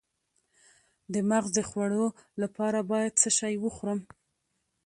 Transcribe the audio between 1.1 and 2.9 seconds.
د مغز د خوړو لپاره